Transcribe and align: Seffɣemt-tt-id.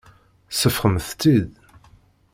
Seffɣemt-tt-id. 0.59 1.51